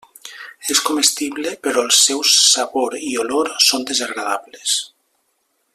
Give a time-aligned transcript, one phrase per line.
[0.75, 4.79] És comestible però els seus sabor i olor són desagradables.